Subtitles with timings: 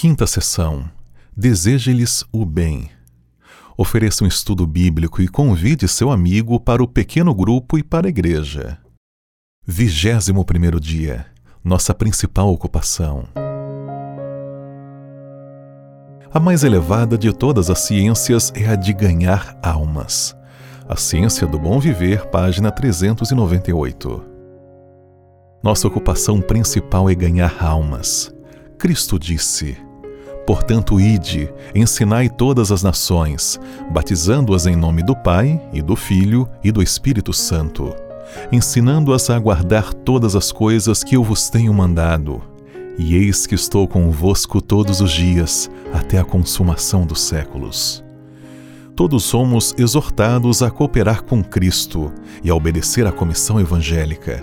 [0.00, 0.88] Quinta sessão.
[1.36, 2.88] Deseje-lhes o bem.
[3.76, 8.08] Ofereça um estudo bíblico e convide seu amigo para o pequeno grupo e para a
[8.08, 8.78] igreja.
[9.66, 11.26] Vigésimo primeiro dia.
[11.64, 13.24] Nossa principal ocupação.
[16.32, 20.32] A mais elevada de todas as ciências é a de ganhar almas.
[20.88, 24.24] A Ciência do Bom Viver, página 398.
[25.60, 28.32] Nossa ocupação principal é ganhar almas.
[28.78, 29.87] Cristo disse:
[30.48, 33.60] Portanto, ide, ensinai todas as nações,
[33.90, 37.94] batizando-as em nome do Pai, e do Filho, e do Espírito Santo,
[38.50, 42.40] ensinando-as a guardar todas as coisas que eu vos tenho mandado.
[42.96, 48.02] E eis que estou convosco todos os dias, até a consumação dos séculos.
[48.96, 52.10] Todos somos exortados a cooperar com Cristo
[52.42, 54.42] e a obedecer à comissão evangélica.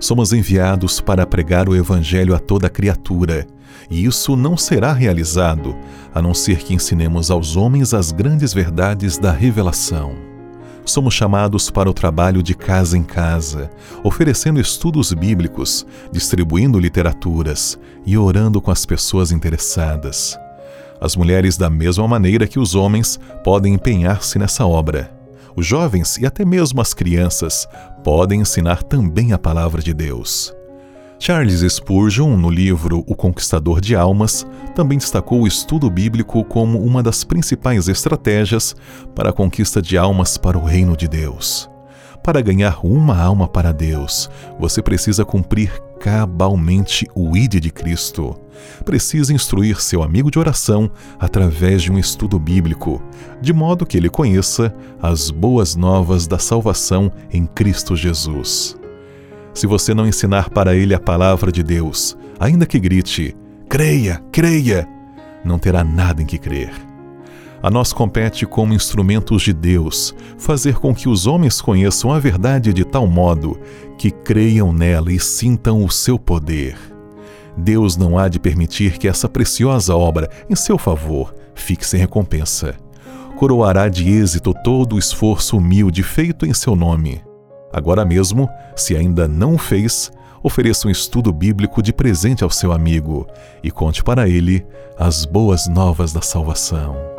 [0.00, 3.46] Somos enviados para pregar o Evangelho a toda criatura
[3.90, 5.76] e isso não será realizado
[6.14, 10.14] a não ser que ensinemos aos homens as grandes verdades da revelação.
[10.84, 13.70] Somos chamados para o trabalho de casa em casa,
[14.02, 20.38] oferecendo estudos bíblicos, distribuindo literaturas e orando com as pessoas interessadas.
[21.00, 25.10] As mulheres, da mesma maneira que os homens, podem empenhar-se nessa obra.
[25.56, 27.66] Os jovens e até mesmo as crianças
[28.02, 30.54] podem ensinar também a palavra de Deus.
[31.26, 37.02] Charles Spurgeon, no livro O Conquistador de Almas, também destacou o estudo bíblico como uma
[37.02, 38.76] das principais estratégias
[39.14, 41.66] para a conquista de almas para o reino de Deus.
[42.22, 44.28] Para ganhar uma alma para Deus,
[44.60, 48.38] você precisa cumprir cabalmente o ID de Cristo.
[48.84, 53.02] Precisa instruir seu amigo de oração através de um estudo bíblico,
[53.40, 58.76] de modo que ele conheça as boas novas da salvação em Cristo Jesus.
[59.54, 63.36] Se você não ensinar para ele a palavra de Deus, ainda que grite,
[63.68, 64.86] creia, creia,
[65.44, 66.72] não terá nada em que crer.
[67.62, 72.74] A nós compete, como instrumentos de Deus, fazer com que os homens conheçam a verdade
[72.74, 73.58] de tal modo
[73.96, 76.76] que creiam nela e sintam o seu poder.
[77.56, 82.74] Deus não há de permitir que essa preciosa obra, em seu favor, fique sem recompensa.
[83.36, 87.22] Coroará de êxito todo o esforço humilde feito em seu nome.
[87.74, 93.26] Agora mesmo, se ainda não fez, ofereça um estudo bíblico de presente ao seu amigo
[93.64, 94.64] e conte para ele
[94.96, 97.13] as boas novas da salvação.